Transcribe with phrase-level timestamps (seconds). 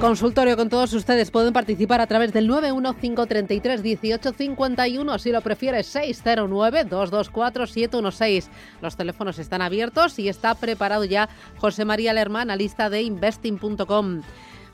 [0.00, 1.30] Consultorio con todos ustedes.
[1.30, 8.48] Pueden participar a través del 915331851, si lo prefieres 609224716.
[8.80, 11.28] Los teléfonos están abiertos y está preparado ya
[11.58, 14.22] José María Lerma, analista de investing.com.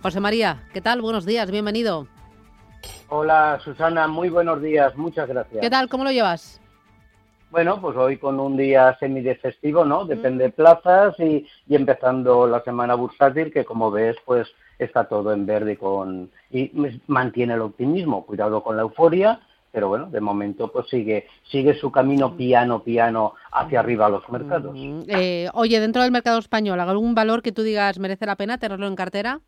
[0.00, 1.02] José María, ¿qué tal?
[1.02, 2.06] Buenos días, bienvenido.
[3.08, 5.60] Hola Susana, muy buenos días, muchas gracias.
[5.60, 5.88] ¿Qué tal?
[5.88, 6.60] ¿Cómo lo llevas?
[7.50, 10.04] Bueno, pues hoy con un día semi de festivo, ¿no?
[10.04, 14.46] Depende de plazas y, y empezando la semana bursátil, que como ves, pues
[14.78, 16.70] está todo en verde con y
[17.06, 19.40] mantiene el optimismo, cuidado con la euforia,
[19.72, 24.28] pero bueno, de momento pues sigue sigue su camino piano piano hacia arriba a los
[24.28, 24.76] mercados.
[25.08, 28.86] Eh, oye, dentro del mercado español, ¿algún valor que tú digas merece la pena tenerlo
[28.86, 29.40] en cartera?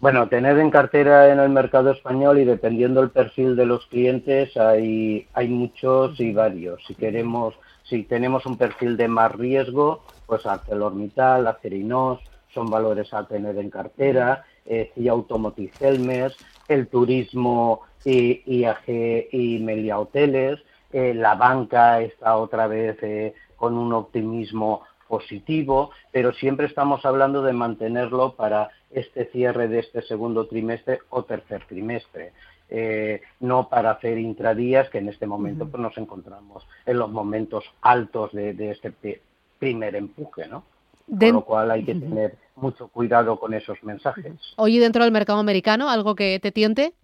[0.00, 4.56] Bueno, tener en cartera en el mercado español y dependiendo del perfil de los clientes
[4.56, 6.82] hay hay muchos y varios.
[6.86, 7.54] Si queremos
[7.84, 12.20] si tenemos un perfil de más riesgo, pues ArcelorMittal, Acerinos,
[12.54, 16.38] son valores a tener en cartera, eh, y Automotive Helmers,
[16.68, 20.60] el turismo y IAG y Melia Hoteles,
[20.94, 27.42] eh, la banca está otra vez eh, con un optimismo positivo, pero siempre estamos hablando
[27.42, 32.32] de mantenerlo para este cierre de este segundo trimestre o tercer trimestre.
[32.70, 37.64] Eh, no para hacer intradías, que en este momento pues, nos encontramos en los momentos
[37.82, 39.20] altos de, de este
[39.58, 40.62] primer empuje, ¿no?
[41.06, 44.32] Con lo cual hay que tener mucho cuidado con esos mensajes.
[44.56, 46.94] Oye, dentro del mercado americano, ¿algo que te tiente?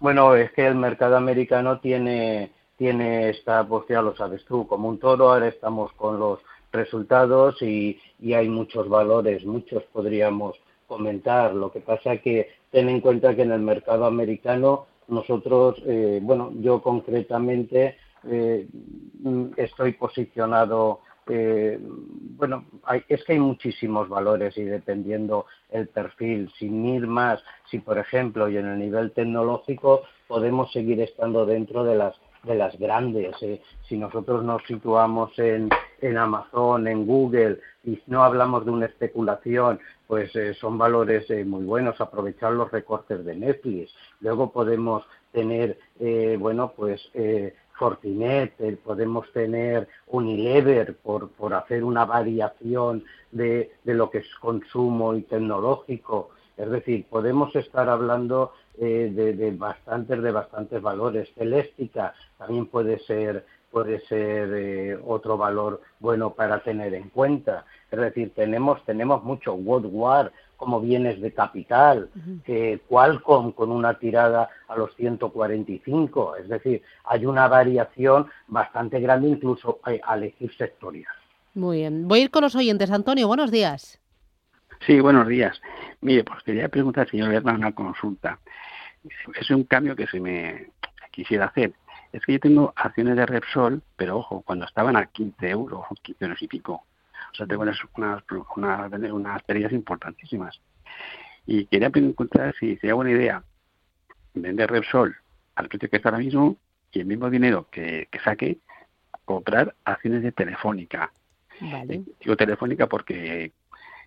[0.00, 4.88] Bueno, es que el mercado americano tiene, tiene esta, pues ya lo sabes tú, como
[4.88, 6.40] un toro, ahora estamos con los
[6.72, 10.56] resultados y, y hay muchos valores, muchos podríamos
[10.86, 11.54] comentar.
[11.54, 16.52] Lo que pasa que ten en cuenta que en el mercado americano nosotros, eh, bueno,
[16.60, 17.96] yo concretamente
[18.26, 18.66] eh,
[19.56, 26.84] estoy posicionado eh, bueno, hay, es que hay muchísimos valores y dependiendo el perfil, sin
[26.86, 31.96] ir más, si por ejemplo y en el nivel tecnológico podemos seguir estando dentro de
[31.96, 32.14] las
[32.44, 33.34] de las grandes.
[33.42, 33.60] Eh.
[33.88, 35.70] Si nosotros nos situamos en,
[36.00, 41.44] en Amazon, en Google y no hablamos de una especulación, pues eh, son valores eh,
[41.44, 43.92] muy buenos, aprovechar los recortes de Netflix.
[44.20, 47.10] Luego podemos tener, eh, bueno, pues
[47.76, 55.14] Fortinet, podemos tener Unilever por, por hacer una variación de, de, lo que es consumo
[55.14, 56.30] y tecnológico.
[56.56, 61.32] Es decir, podemos estar hablando eh, de, de, bastantes, de bastantes valores.
[61.34, 67.64] Celéstica también puede ser, puede ser eh, otro valor bueno para tener en cuenta.
[67.90, 72.08] Es decir, tenemos, tenemos mucho Woodward, como bienes de capital,
[72.88, 79.80] Qualcomm con una tirada a los 145, es decir, hay una variación bastante grande incluso
[79.82, 81.12] a elegir sectorial.
[81.54, 82.92] Muy bien, voy a ir con los oyentes.
[82.92, 84.00] Antonio, buenos días.
[84.86, 85.60] Sí, buenos días.
[86.00, 88.38] Mire, pues quería preguntar, señor Berna, una consulta.
[89.34, 90.68] Es un cambio que se me
[91.10, 91.72] quisiera hacer.
[92.14, 96.24] Es que yo tengo acciones de Repsol, pero ojo, cuando estaban a 15 euros, 15
[96.24, 97.76] euros y pico, o sea, tengo unas,
[98.56, 100.60] unas, pérdidas importantísimas.
[101.44, 103.42] Y quería preguntar si sería buena idea
[104.32, 105.16] vender Repsol
[105.56, 106.56] al precio que está ahora mismo
[106.92, 108.58] y el mismo dinero que, que saque,
[109.24, 111.10] comprar acciones de Telefónica.
[111.60, 112.04] Vale.
[112.20, 113.50] Digo Telefónica porque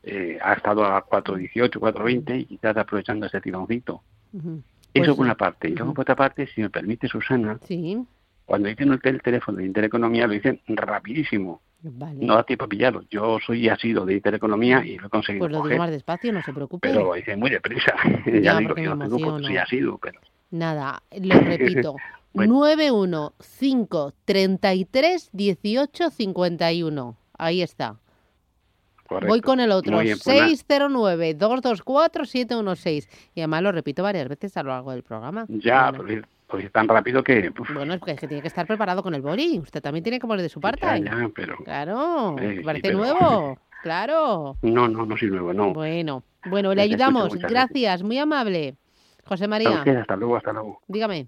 [0.03, 4.01] eh, ha estado a 4.18, 4.20 y quizás aprovechando ese tironcito.
[4.31, 4.63] Uh -huh.
[4.97, 5.69] Eso Pues por una parte.
[5.69, 7.97] Y luego por otra parte, si me permite, Susana, Sí,
[8.45, 11.61] cuando dicen el tel- teléfono de Intereconomía lo dicen rapidísimo.
[11.81, 12.25] vale.
[12.25, 13.03] No da tiempo a pillarlo.
[13.09, 15.77] Yo soy asido de Intereconomía y lo he conseguido Pues lo digo coger.
[15.79, 16.87] más despacio, no se preocupe.
[16.87, 17.93] Pero dice muy deprisa.
[18.25, 20.19] Ya, ya digo, yo me tengo porque soy asido, pero
[20.51, 21.95] Nada, lo repito.
[22.33, 22.53] Bueno.
[22.55, 27.17] 915 33 18 51.
[27.37, 27.95] Ahí está.
[29.07, 29.27] Correcto.
[29.33, 29.93] Voy con el otro.
[29.95, 30.47] Muy bien, pues nada.
[30.49, 33.09] 609 224 716.
[33.35, 35.45] Y además lo repito varias veces a lo largo del programa.
[35.49, 37.51] Ya, Bueno, pero Pues tan rápido que...
[37.73, 39.59] Bueno, es que, es que tiene que estar preparado con el boli.
[39.59, 40.81] Usted también tiene que poner de su parte.
[40.85, 41.57] Ya, ya, pero...
[41.57, 43.57] Claro, Eh, sí, parece pero- nuevo.
[43.83, 44.57] Claro.
[44.63, 45.71] No, no, no soy nuevo, no.
[45.71, 47.29] Bueno, bueno, le ayudamos.
[47.33, 48.75] muchas Gracias, muy amable.
[49.23, 50.81] José María, usted, hasta luego, hasta luego.
[50.87, 51.27] dígame.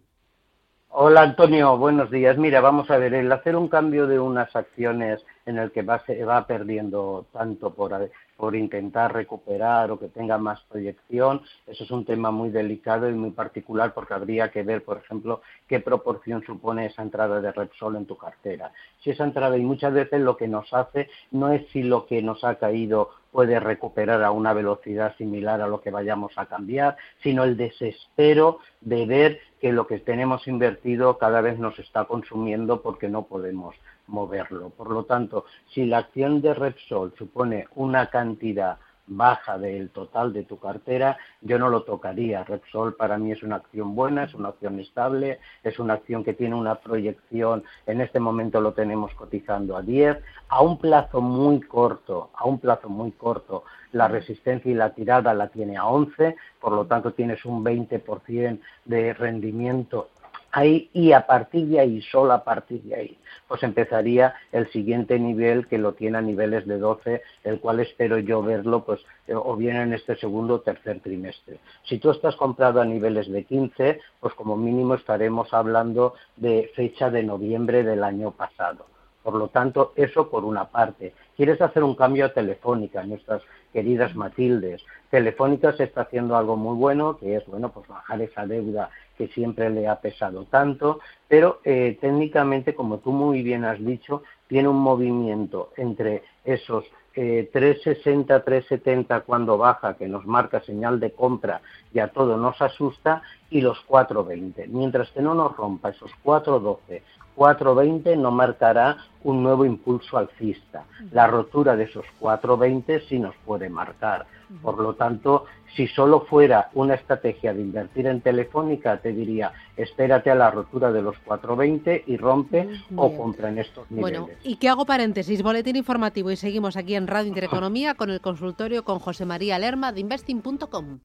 [0.90, 2.38] Hola Antonio, buenos días.
[2.38, 6.04] Mira, vamos a ver, el hacer un cambio de unas acciones en el que va,
[6.06, 11.92] se va perdiendo tanto por, por intentar recuperar o que tenga más proyección, eso es
[11.92, 16.44] un tema muy delicado y muy particular porque habría que ver, por ejemplo, qué proporción
[16.46, 18.72] supone esa entrada de Repsol en tu cartera.
[19.04, 22.22] Si esa entrada, y muchas veces lo que nos hace no es si lo que
[22.22, 26.98] nos ha caído puede recuperar a una velocidad similar a lo que vayamos a cambiar,
[27.22, 32.82] sino el desespero de ver que lo que tenemos invertido cada vez nos está consumiendo
[32.82, 33.76] porque no podemos
[34.08, 34.70] moverlo.
[34.70, 38.78] Por lo tanto, si la acción de Repsol supone una cantidad
[39.10, 42.44] baja del total de tu cartera, yo no lo tocaría.
[42.44, 46.34] Repsol para mí es una acción buena, es una acción estable, es una acción que
[46.34, 50.18] tiene una proyección, en este momento lo tenemos cotizando a 10,
[50.50, 55.34] a un plazo muy corto, a un plazo muy corto, la resistencia y la tirada
[55.34, 60.10] la tiene a 11, por lo tanto tienes un 20% de rendimiento
[60.52, 63.18] ahí y a partir de ahí, solo a partir de ahí,
[63.48, 68.20] pues empezaría el siguiente nivel que lo tiene a niveles de 12, el cual espero
[68.20, 71.60] yo verlo pues eh, o bien en este segundo o tercer trimestre.
[71.84, 77.10] Si tú estás comprado a niveles de 15, pues como mínimo estaremos hablando de fecha
[77.10, 78.86] de noviembre del año pasado.
[79.30, 81.14] Por lo tanto, eso por una parte.
[81.38, 84.82] ¿Quieres hacer un cambio a Telefónica, nuestras queridas Matildes?
[85.12, 88.90] Telefónica se está haciendo algo muy bueno, que es bueno, pues bajar esa deuda
[89.20, 94.24] que siempre le ha pesado tanto, pero eh, técnicamente, como tú muy bien has dicho,
[94.48, 101.12] tiene un movimiento entre esos eh, 360, 370 cuando baja, que nos marca señal de
[101.12, 101.62] compra
[101.94, 103.22] y a todo nos asusta,
[103.52, 104.68] y los 420.
[104.68, 107.04] Mientras que no nos rompa esos 412,
[107.36, 110.86] 420 no marcará un nuevo impulso alcista.
[111.12, 114.26] La rotura de esos 420 sí nos puede marcar.
[114.62, 115.46] Por lo tanto,
[115.76, 120.92] si solo fuera una estrategia de invertir en Telefónica, te diría, espérate a la rotura
[120.92, 124.22] de los 420 y rompe o compra en estos niveles.
[124.22, 128.22] Bueno, y que hago paréntesis, boletín informativo y seguimos aquí en Radio Intereconomía con el
[128.22, 131.00] consultorio con José María Lerma de investing.com.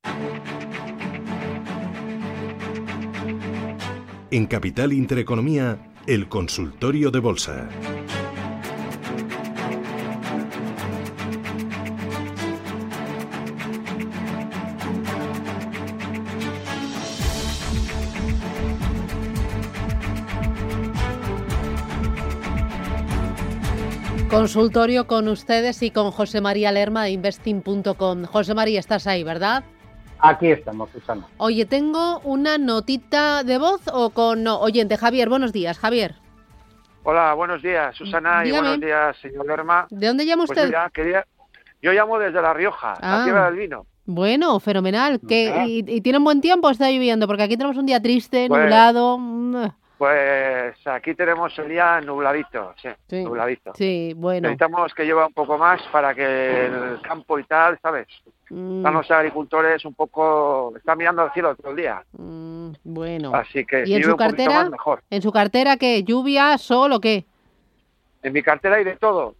[4.30, 7.68] En Capital Intereconomía, el consultorio de bolsa.
[24.28, 28.24] Consultorio con ustedes y con José María Lerma de investing.com.
[28.24, 29.64] José María, estás ahí, ¿verdad?
[30.18, 31.26] Aquí estamos, Susana.
[31.36, 34.96] Oye, tengo una notita de voz o con no, oyente.
[34.96, 36.14] Javier, buenos días, Javier.
[37.02, 38.68] Hola, buenos días, Susana, y Dígame.
[38.68, 39.86] buenos días, señor Lerma.
[39.90, 40.68] ¿De dónde llama Pues usted?
[40.68, 41.26] mira, quería...
[41.82, 43.18] Yo llamo desde La Rioja, Ah.
[43.18, 43.84] la tierra del vino.
[44.06, 45.20] Bueno, fenomenal.
[45.28, 45.66] ¿Qué- Ah.
[45.66, 47.26] y, y tiene un buen tiempo está lloviendo?
[47.26, 49.18] Porque aquí tenemos un día triste, Pues- nublado.
[49.96, 53.22] Pues aquí tenemos el día nubladito, sí, Sí.
[53.24, 53.72] nubladito.
[53.76, 54.48] Sí, bueno.
[54.48, 58.08] Necesitamos que llueva un poco más para que el campo y tal, ¿sabes?
[58.50, 60.72] mm, Están los agricultores un poco...
[60.76, 62.02] Están mirando al cielo todo el día.
[62.12, 63.34] mm, bueno.
[63.34, 64.62] Así que ¿Y si en su un poquito cartera?
[64.62, 65.02] más, mejor.
[65.10, 66.02] ¿En su cartera qué?
[66.02, 67.24] ¿Lluvia, sol o qué?
[68.22, 69.34] En mi cartera hay de todo,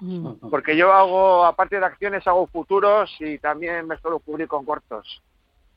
[0.00, 4.64] Mm, porque yo hago, aparte de acciones, hago futuros y también me suelo cubrir con
[4.64, 5.22] cortos.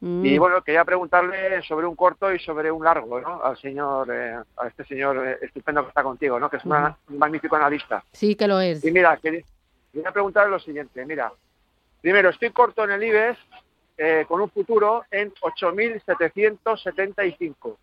[0.01, 0.25] Mm.
[0.25, 3.41] Y bueno, quería preguntarle sobre un corto y sobre un largo, ¿no?
[3.43, 6.50] Al señor, eh, a este señor eh, estupendo que está contigo, ¿no?
[6.50, 8.03] Que es una- un magnífico analista.
[8.12, 8.84] Sí que lo es.
[8.84, 9.41] Y mira, quería,
[9.93, 11.31] quería preguntarle lo siguiente, mira.
[12.01, 13.39] Primero, estoy corto en el IBEX
[13.98, 17.77] eh, con un futuro en 8.775.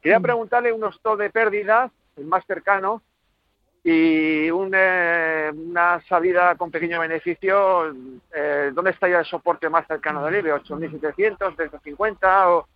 [0.00, 0.22] Quería Mm.
[0.22, 3.02] preguntarle unos top de pérdidas, el más cercano,
[3.82, 7.94] y un, eh, una salida con pequeño beneficio,
[8.34, 10.54] eh, ¿dónde estaría el soporte más cercano del IBE?
[10.54, 12.50] ¿8.700, 350?
[12.50, 12.68] O...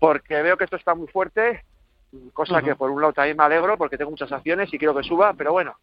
[0.00, 1.64] Porque veo que esto está muy fuerte,
[2.32, 5.04] cosa que por un lado también me alegro porque tengo muchas acciones y quiero que
[5.04, 5.76] suba, pero bueno.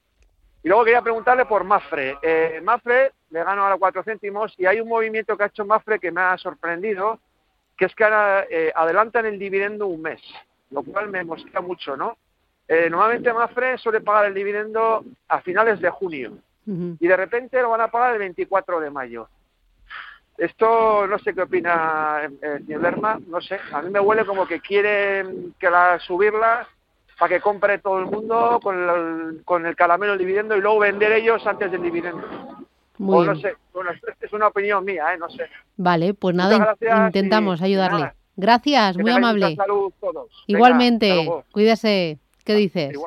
[0.63, 2.17] Y luego quería preguntarle por Mafre.
[2.21, 5.99] Eh, Mafre le gano ahora 4 céntimos y hay un movimiento que ha hecho Mafre
[5.99, 7.19] que me ha sorprendido,
[7.77, 10.21] que es que ahora eh, adelantan el dividendo un mes,
[10.69, 12.17] lo cual me emociona mucho, ¿no?
[12.73, 17.71] Eh, normalmente Mafre suele pagar el dividendo a finales de junio y de repente lo
[17.71, 19.27] van a pagar el 24 de mayo.
[20.37, 24.25] Esto no sé qué opina eh, el señor Lerma, no sé, a mí me huele
[24.25, 26.65] como que quieren que la subirla
[27.19, 30.79] para que compre todo el mundo con el, con el caramelo del dividendo y luego
[30.79, 32.25] vender ellos antes del dividendo.
[32.97, 33.41] Muy o no bien.
[33.41, 35.17] sé, bueno, es- una opinión mía, ¿eh?
[35.17, 35.47] no sé.
[35.75, 37.99] Vale, pues nada, gracias intentamos ayudarle.
[37.99, 39.55] nada, Gracias, muy amable.
[39.57, 40.31] Salud todos.
[40.47, 42.17] Igualmente, cuídese.
[42.43, 42.97] ¿Qué dices?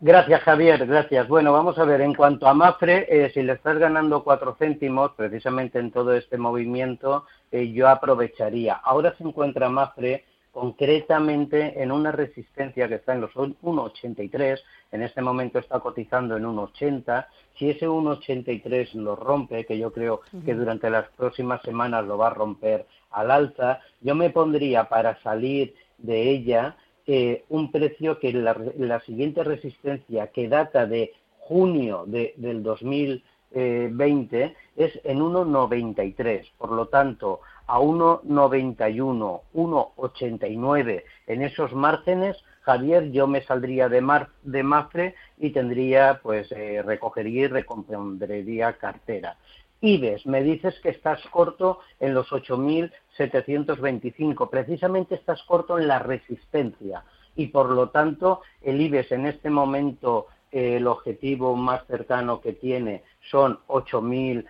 [0.00, 1.26] Gracias, Javier, gracias.
[1.26, 5.10] Bueno, vamos a ver, en cuanto a Mafre, eh, si le estás ganando cuatro céntimos,
[5.16, 8.74] precisamente en todo este movimiento, eh, yo aprovecharía.
[8.74, 14.60] Ahora se encuentra Mafre concretamente en una resistencia que está en los 1,83,
[14.92, 17.26] en este momento está cotizando en 1,80.
[17.56, 22.28] Si ese 1,83 lo rompe, que yo creo que durante las próximas semanas lo va
[22.28, 26.76] a romper al alza, yo me pondría para salir de ella
[27.10, 34.54] eh, un precio que la, la, siguiente resistencia que data de junio de, del 2020
[34.76, 36.50] es en 1,93.
[36.58, 44.28] Por lo tanto, a 1,91, 1,89 en esos márgenes, Javier, yo me saldría de, mar,
[44.42, 49.38] de Mafre y tendría, pues, eh, recogería y recomprendería cartera.
[49.80, 57.04] IBEX, me dices que estás corto en los 8.725, precisamente estás corto en la resistencia
[57.36, 62.54] y por lo tanto el IBEX en este momento eh, el objetivo más cercano que
[62.54, 64.46] tiene son 8.950,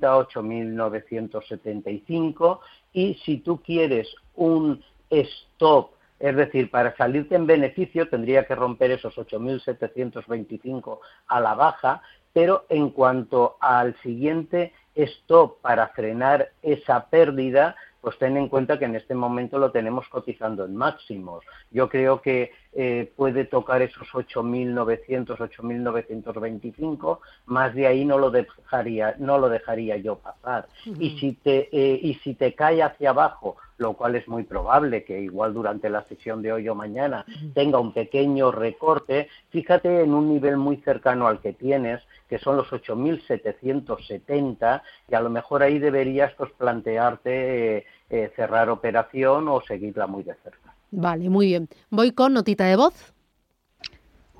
[0.00, 2.60] 8.975
[2.92, 4.80] y si tú quieres un
[5.10, 5.90] stop
[6.22, 12.00] es decir, para salirte en beneficio tendría que romper esos 8.725 a la baja
[12.32, 18.84] pero en cuanto al siguiente stop para frenar esa pérdida, pues ten en cuenta que
[18.84, 21.44] en este momento lo tenemos cotizando en máximos.
[21.70, 29.14] Yo creo que eh, puede tocar esos 8.900, 8.925, más de ahí no lo dejaría,
[29.18, 30.66] no lo dejaría yo pasar.
[30.98, 35.04] Y si te eh, y si te cae hacia abajo, lo cual es muy probable
[35.04, 37.24] que igual durante la sesión de hoy o mañana
[37.54, 42.00] tenga un pequeño recorte, fíjate en un nivel muy cercano al que tienes,
[42.32, 48.70] que son los 8.770, y a lo mejor ahí deberías pues plantearte eh, eh, cerrar
[48.70, 50.74] operación o seguirla muy de cerca.
[50.92, 51.68] Vale, muy bien.
[51.90, 53.12] Voy con notita de voz.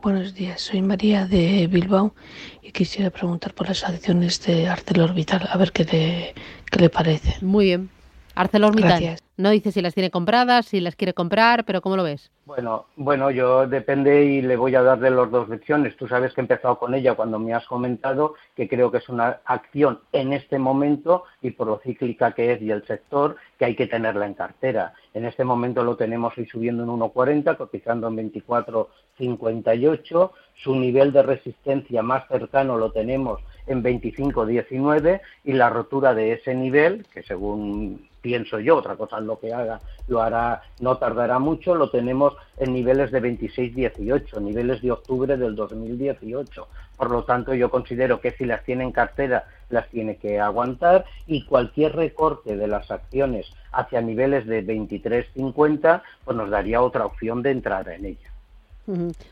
[0.00, 2.14] Buenos días, soy María de Bilbao
[2.62, 7.44] y quisiera preguntar por las acciones de ArcelorMittal, a ver qué, qué le parece.
[7.44, 7.90] Muy bien.
[8.34, 9.18] ArcelorMittal.
[9.36, 12.30] No dice si las tiene compradas, si las quiere comprar, pero ¿cómo lo ves?
[12.44, 15.96] Bueno, bueno, yo depende y le voy a dar de las dos lecciones.
[15.96, 19.08] Tú sabes que he empezado con ella cuando me has comentado que creo que es
[19.08, 23.64] una acción en este momento y por lo cíclica que es y el sector que
[23.64, 24.92] hay que tenerla en cartera.
[25.14, 30.30] En este momento lo tenemos hoy subiendo en 1.40, cotizando en 24.58.
[30.62, 36.54] Su nivel de resistencia más cercano lo tenemos en 25.19 y la rotura de ese
[36.54, 41.38] nivel, que según pienso yo, otra cosa es lo que haga, lo hará, no tardará
[41.38, 46.68] mucho, lo tenemos en niveles de 26-18, niveles de octubre del 2018.
[46.96, 51.04] Por lo tanto, yo considero que si las tiene en cartera, las tiene que aguantar
[51.26, 57.42] y cualquier recorte de las acciones hacia niveles de 23-50, pues nos daría otra opción
[57.42, 58.30] de entrar en ella.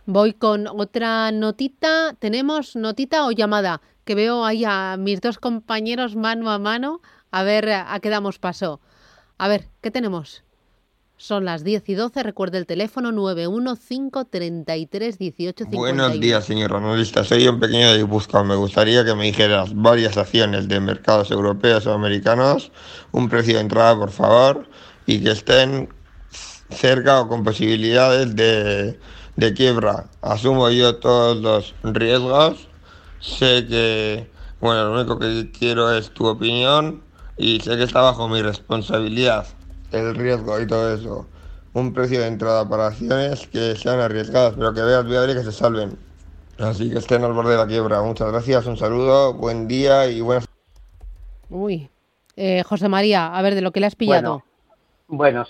[0.07, 2.15] Voy con otra notita.
[2.19, 3.81] ¿Tenemos notita o llamada?
[4.05, 8.39] Que veo ahí a mis dos compañeros mano a mano a ver a qué damos
[8.39, 8.81] paso.
[9.39, 10.45] A ver, ¿qué tenemos?
[11.21, 15.77] Son las 10 y 12, recuerde el teléfono 915331851.
[15.77, 17.25] Buenos días, señor analista.
[17.25, 18.43] Soy un pequeño Guipúzcoa.
[18.43, 22.73] Me gustaría que me dijeras varias acciones de mercados europeos o americanos,
[23.13, 24.67] un precio de entrada, por favor,
[25.05, 25.91] y que estén
[26.71, 28.99] cerca o con posibilidades de,
[29.37, 30.07] de quiebra.
[30.23, 32.67] Asumo yo todos los riesgos.
[33.21, 34.31] Sé que,
[34.63, 37.03] bueno, lo único que quiero es tu opinión
[37.41, 39.47] y sé que está bajo mi responsabilidad
[39.93, 41.27] el riesgo y todo eso.
[41.73, 45.45] Un precio de entrada para acciones que sean arriesgadas, pero que veas viable y que
[45.45, 45.97] se salven.
[46.59, 48.03] Así que estén al borde de la quiebra.
[48.03, 50.45] Muchas gracias, un saludo, buen día y buenas.
[51.49, 51.89] Uy,
[52.37, 54.31] eh, José María, a ver, de lo que le has pillado.
[54.31, 54.45] Bueno,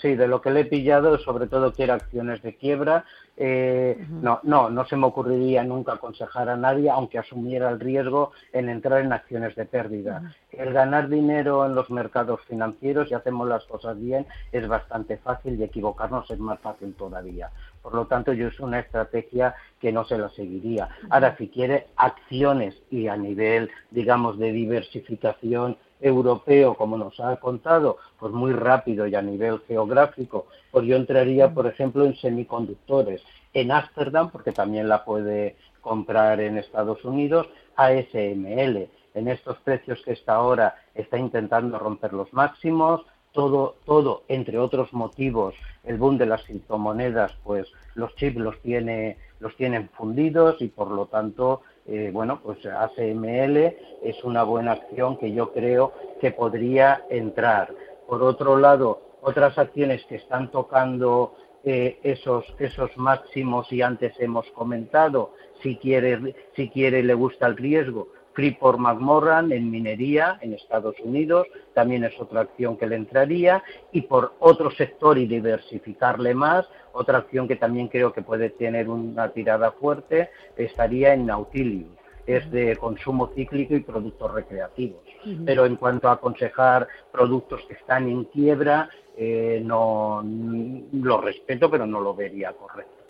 [0.01, 3.05] sí, de lo que le he pillado, sobre todo quiero acciones de quiebra.
[3.37, 8.31] Eh, No, no, no se me ocurriría nunca aconsejar a nadie, aunque asumiera el riesgo
[8.53, 10.33] en entrar en acciones de pérdida.
[10.51, 15.59] El ganar dinero en los mercados financieros, si hacemos las cosas bien, es bastante fácil
[15.59, 17.49] y equivocarnos es más fácil todavía.
[17.81, 20.89] Por lo tanto, yo es una estrategia que no se la seguiría.
[21.09, 27.97] Ahora, si quiere acciones y a nivel, digamos, de diversificación europeo, como nos ha contado,
[28.19, 33.21] pues muy rápido y a nivel geográfico, pues yo entraría, por ejemplo, en semiconductores,
[33.53, 40.13] en Ámsterdam, porque también la puede comprar en Estados Unidos, ASML, en estos precios que
[40.13, 46.25] está ahora está intentando romper los máximos, todo, todo, entre otros motivos, el boom de
[46.25, 52.11] las criptomonedas, pues los chips los tiene, los tienen fundidos y por lo tanto eh,
[52.13, 53.57] bueno, pues ACML
[54.03, 57.73] es una buena acción que yo creo que podría entrar.
[58.07, 64.49] por otro lado, otras acciones que están tocando eh, esos, esos máximos y antes hemos
[64.51, 70.95] comentado, si quiere, si quiere le gusta el riesgo, Freeport McMorran en minería en Estados
[71.03, 76.67] Unidos, también es otra acción que le entraría, y por otro sector y diversificarle más,
[76.93, 81.87] otra acción que también creo que puede tener una tirada fuerte, estaría en Nautilus,
[82.25, 85.01] es de consumo cíclico y productos recreativos.
[85.45, 91.85] Pero en cuanto a aconsejar productos que están en quiebra, eh, no lo respeto, pero
[91.85, 93.01] no lo vería correcto.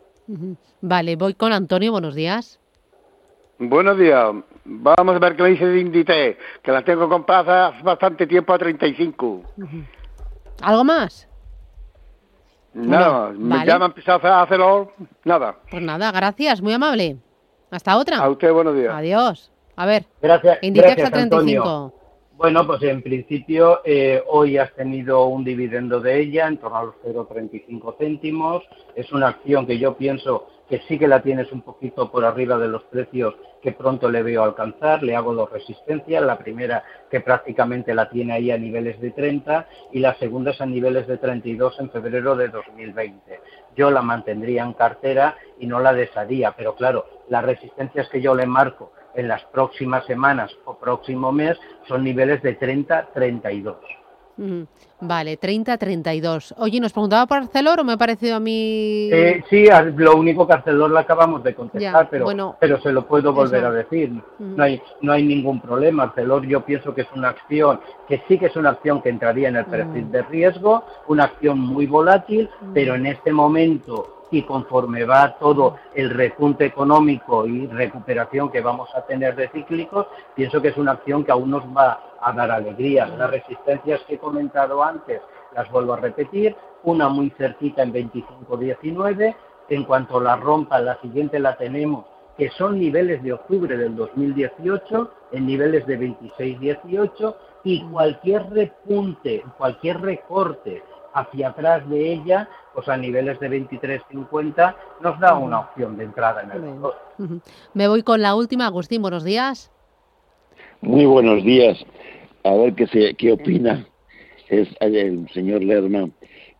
[0.82, 2.61] Vale, voy con Antonio, buenos días.
[3.63, 4.34] Buenos días.
[4.65, 8.53] Vamos a ver qué me dice de Inditex, que las tengo compradas hace bastante tiempo
[8.53, 9.44] a 35.
[10.63, 11.27] ¿Algo más?
[12.74, 13.72] Nada, Bueno, me vale.
[13.72, 14.91] llama, empezado a hacerlo,
[15.25, 15.58] nada.
[15.70, 17.18] Pues nada, gracias, muy amable.
[17.70, 18.18] Hasta otra.
[18.18, 18.96] A usted, buenos días.
[18.96, 19.51] Adiós.
[19.75, 21.62] A ver, Gracias, Inditex gracias, a 35.
[21.62, 21.94] Antonio.
[22.38, 26.84] Bueno, pues en principio eh, hoy has tenido un dividendo de ella en torno a
[26.86, 28.63] los 0,35 céntimos.
[28.96, 32.58] Es una acción que yo pienso que sí que la tienes un poquito por arriba
[32.58, 35.04] de los precios que pronto le veo alcanzar.
[35.04, 36.24] Le hago dos resistencias.
[36.24, 40.62] La primera que prácticamente la tiene ahí a niveles de 30 y la segunda es
[40.62, 43.42] a niveles de 32 en febrero de 2020.
[43.75, 48.34] Yo la mantendría en cartera y no la desharía, pero claro, las resistencias que yo
[48.34, 54.00] le marco en las próximas semanas o próximo mes son niveles de 30-32.
[55.02, 56.54] Vale, 30-32.
[56.58, 59.10] Oye, ¿nos preguntaba por Arcelor o me ha parecido a mí...?
[59.12, 62.92] Eh, sí, lo único que Arcelor le acabamos de contestar, Ya, pero, bueno, pero se
[62.92, 63.68] lo puedo volver eso.
[63.68, 64.12] a decir.
[64.40, 66.04] No hay, no hay ningún problema.
[66.04, 69.50] Arcelor yo pienso que es una acción, que sí que es una acción que entraría
[69.50, 75.04] en el perfil de riesgo, una acción muy volátil, pero en este momento y conforme
[75.04, 80.70] va todo el repunte económico y recuperación que vamos a tener de cíclicos, pienso que
[80.70, 83.10] es una acción que aún nos va a dar alegrías.
[83.18, 85.22] Las resistencias que he comentado antes
[85.54, 89.36] las vuelvo a repetir, una muy cerquita en 25.19,
[89.70, 92.05] en cuanto la rompa, la siguiente la tenemos,
[92.38, 100.01] que son niveles de octubre del 2018, en niveles de 26.18, y cualquier repunte, cualquier
[100.01, 106.06] recorte hacia atrás de ella, pues a niveles de 23.50, nos da una opción de
[106.06, 106.96] entrada en el valor.
[107.74, 108.66] Me voy con la última.
[108.68, 109.72] Agustín, buenos días.
[110.82, 111.78] Muy buenos días.
[112.44, 113.86] A ver qué, se, qué opina
[114.52, 116.10] es el señor Lerma.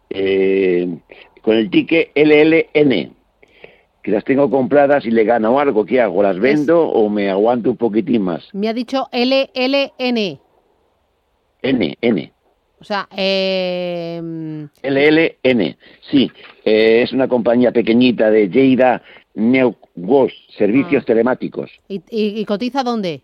[0.10, 0.98] Eh,
[1.42, 3.14] con el ticket LLN,
[4.02, 6.24] que las tengo compradas y le gano algo, ¿qué hago?
[6.24, 8.48] ¿Las vendo o me aguanto un poquitín más?
[8.54, 10.40] Me ha dicho LLN.
[11.64, 12.34] N, N.
[12.82, 14.20] O sea, eh,
[14.82, 15.78] LLN,
[16.10, 16.32] sí,
[16.66, 19.04] eh, es una compañía pequeñita de Lleida
[19.36, 21.06] Neuwos, servicios Ah.
[21.06, 21.70] telemáticos.
[21.88, 23.22] ¿y, y, y cotiza dónde?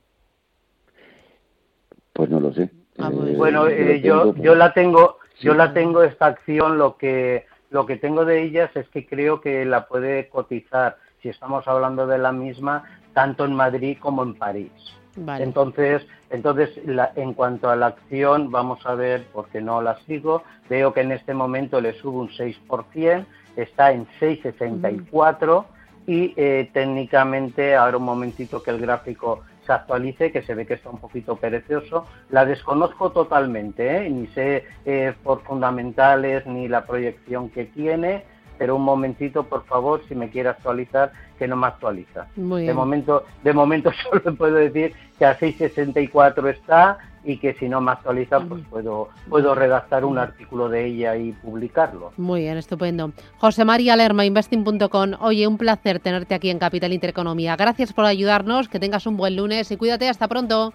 [2.13, 2.69] Pues no lo sé.
[2.99, 6.77] Ah, Eh, Bueno, lo eh, yo, tengo- yo la tengo, yo la tengo esta acción,
[6.77, 11.27] lo que lo que tengo de ellas es que creo que la puede cotizar, si
[11.29, 14.71] estamos hablando de la misma, tanto en Madrid como en París.
[15.17, 15.43] Vale.
[15.43, 20.43] Entonces, entonces la- en cuanto a la acción, vamos a ver, porque no la sigo,
[20.69, 25.65] veo que en este momento le sube un 6%, está en 6,64
[26.05, 30.75] y eh, técnicamente, ahora un momentito que el gráfico se actualice, que se ve que
[30.75, 34.09] está un poquito perezoso, la desconozco totalmente, ¿eh?
[34.09, 38.23] ni sé eh, por fundamentales ni la proyección que tiene,
[38.57, 42.27] pero un momentito, por favor, si me quiere actualizar, que no me actualiza.
[42.35, 42.75] Muy De bien.
[42.75, 47.91] momento, de momento solo puedo decir que a 664 está y que si no me
[47.91, 52.13] actualiza, pues puedo, puedo redactar un artículo de ella y publicarlo.
[52.15, 53.11] Muy bien, estupendo.
[53.37, 55.11] José María Lerma, investing.com.
[55.19, 57.57] Oye, un placer tenerte aquí en Capital Intereconomía.
[57.57, 60.07] Gracias por ayudarnos, que tengas un buen lunes y cuídate.
[60.07, 60.73] Hasta pronto.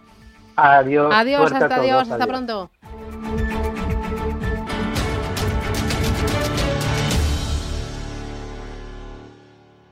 [0.57, 1.11] Adiós.
[1.15, 2.71] Adiós, hasta adiós, hasta pronto.